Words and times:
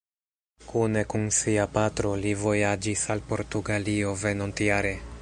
Kune 0.69 1.03
kun 1.13 1.27
sia 1.41 1.67
patro, 1.75 2.15
li 2.23 2.33
vojaĝis 2.47 3.07
al 3.17 3.25
Portugalio 3.33 4.17
venontjare. 4.27 4.97